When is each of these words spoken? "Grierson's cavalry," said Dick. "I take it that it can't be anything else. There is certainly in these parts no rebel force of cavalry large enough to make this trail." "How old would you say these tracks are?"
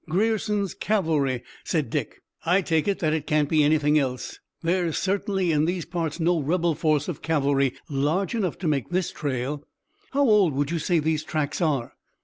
"Grierson's 0.09 0.73
cavalry," 0.73 1.43
said 1.63 1.91
Dick. 1.91 2.23
"I 2.43 2.63
take 2.63 2.87
it 2.87 2.97
that 3.01 3.13
it 3.13 3.27
can't 3.27 3.47
be 3.47 3.63
anything 3.63 3.99
else. 3.99 4.39
There 4.63 4.83
is 4.87 4.97
certainly 4.97 5.51
in 5.51 5.65
these 5.65 5.85
parts 5.85 6.19
no 6.19 6.39
rebel 6.41 6.73
force 6.73 7.07
of 7.07 7.21
cavalry 7.21 7.75
large 7.87 8.33
enough 8.33 8.57
to 8.57 8.67
make 8.67 8.89
this 8.89 9.11
trail." 9.11 9.63
"How 10.09 10.23
old 10.27 10.53
would 10.55 10.71
you 10.71 10.79
say 10.79 10.97
these 10.97 11.23
tracks 11.23 11.61
are?" 11.61 11.93